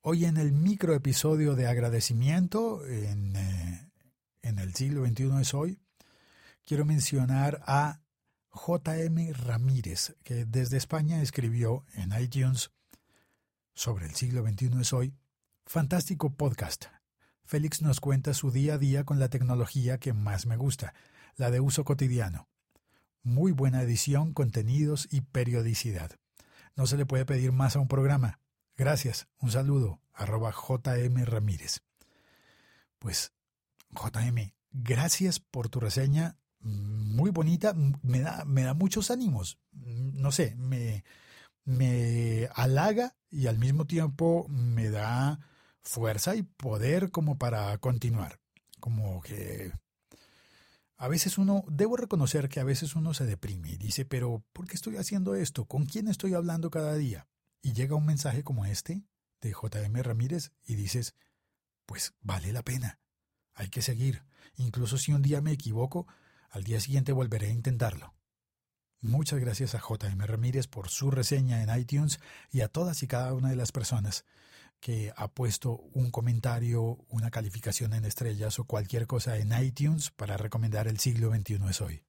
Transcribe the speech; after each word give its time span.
Hoy 0.00 0.26
en 0.26 0.36
el 0.36 0.52
micro 0.52 0.94
episodio 0.94 1.56
de 1.56 1.66
agradecimiento 1.66 2.86
en, 2.86 3.34
eh, 3.34 3.90
en 4.42 4.60
el 4.60 4.72
siglo 4.72 5.04
XXI 5.04 5.40
es 5.40 5.54
hoy, 5.54 5.80
quiero 6.64 6.84
mencionar 6.84 7.60
a 7.66 8.00
J.M. 8.48 9.32
Ramírez, 9.32 10.14
que 10.22 10.44
desde 10.44 10.76
España 10.76 11.20
escribió 11.20 11.84
en 11.94 12.12
iTunes 12.18 12.70
sobre 13.74 14.06
el 14.06 14.14
siglo 14.14 14.46
XXI 14.46 14.80
es 14.80 14.92
hoy, 14.92 15.14
fantástico 15.66 16.30
podcast. 16.30 16.86
Félix 17.44 17.82
nos 17.82 17.98
cuenta 17.98 18.34
su 18.34 18.52
día 18.52 18.74
a 18.74 18.78
día 18.78 19.02
con 19.02 19.18
la 19.18 19.28
tecnología 19.28 19.98
que 19.98 20.12
más 20.12 20.46
me 20.46 20.56
gusta, 20.56 20.94
la 21.34 21.50
de 21.50 21.58
uso 21.58 21.84
cotidiano. 21.84 22.48
Muy 23.24 23.50
buena 23.50 23.82
edición, 23.82 24.32
contenidos 24.32 25.08
y 25.10 25.22
periodicidad. 25.22 26.12
No 26.76 26.86
se 26.86 26.96
le 26.96 27.04
puede 27.04 27.26
pedir 27.26 27.50
más 27.50 27.74
a 27.74 27.80
un 27.80 27.88
programa. 27.88 28.38
Gracias. 28.78 29.26
Un 29.40 29.50
saludo. 29.50 30.00
Arroba 30.14 30.52
JM 30.52 31.24
Ramírez. 31.24 31.80
Pues, 33.00 33.32
JM, 33.90 34.54
gracias 34.70 35.40
por 35.40 35.68
tu 35.68 35.80
reseña. 35.80 36.36
Muy 36.60 37.30
bonita. 37.30 37.74
Me 37.74 38.20
da, 38.20 38.44
me 38.44 38.62
da 38.62 38.74
muchos 38.74 39.10
ánimos. 39.10 39.58
No 39.72 40.30
sé, 40.30 40.54
me, 40.54 41.04
me 41.64 42.48
halaga 42.54 43.16
y 43.30 43.48
al 43.48 43.58
mismo 43.58 43.84
tiempo 43.84 44.46
me 44.48 44.90
da 44.90 45.40
fuerza 45.82 46.36
y 46.36 46.44
poder 46.44 47.10
como 47.10 47.36
para 47.36 47.76
continuar. 47.78 48.38
Como 48.78 49.20
que 49.22 49.72
a 50.96 51.08
veces 51.08 51.36
uno, 51.36 51.64
debo 51.68 51.96
reconocer 51.96 52.48
que 52.48 52.60
a 52.60 52.64
veces 52.64 52.94
uno 52.94 53.12
se 53.12 53.26
deprime 53.26 53.70
y 53.70 53.76
dice, 53.76 54.04
pero 54.04 54.44
¿por 54.52 54.68
qué 54.68 54.74
estoy 54.74 54.98
haciendo 54.98 55.34
esto? 55.34 55.64
¿Con 55.64 55.86
quién 55.86 56.06
estoy 56.06 56.34
hablando 56.34 56.70
cada 56.70 56.94
día? 56.94 57.26
Y 57.62 57.72
llega 57.72 57.96
un 57.96 58.06
mensaje 58.06 58.44
como 58.44 58.64
este 58.64 59.02
de 59.40 59.52
JM 59.52 60.02
Ramírez 60.02 60.52
y 60.64 60.74
dices, 60.74 61.14
pues 61.86 62.14
vale 62.20 62.52
la 62.52 62.62
pena, 62.62 62.98
hay 63.54 63.68
que 63.68 63.82
seguir, 63.82 64.24
incluso 64.56 64.98
si 64.98 65.12
un 65.12 65.22
día 65.22 65.40
me 65.40 65.52
equivoco, 65.52 66.06
al 66.50 66.64
día 66.64 66.80
siguiente 66.80 67.12
volveré 67.12 67.48
a 67.48 67.52
intentarlo. 67.52 68.14
Muchas 69.00 69.38
gracias 69.38 69.74
a 69.74 69.80
JM 69.80 70.18
Ramírez 70.20 70.66
por 70.66 70.88
su 70.88 71.10
reseña 71.10 71.62
en 71.62 71.78
iTunes 71.78 72.18
y 72.50 72.62
a 72.62 72.68
todas 72.68 73.02
y 73.02 73.06
cada 73.06 73.32
una 73.32 73.50
de 73.50 73.56
las 73.56 73.70
personas 73.70 74.24
que 74.80 75.12
ha 75.16 75.28
puesto 75.28 75.72
un 75.92 76.10
comentario, 76.10 77.04
una 77.08 77.30
calificación 77.30 77.92
en 77.92 78.04
estrellas 78.04 78.58
o 78.58 78.64
cualquier 78.64 79.06
cosa 79.06 79.36
en 79.38 79.52
iTunes 79.60 80.10
para 80.10 80.36
recomendar 80.36 80.88
el 80.88 80.98
siglo 80.98 81.30
XXI 81.30 81.58
es 81.68 81.80
hoy. 81.80 82.07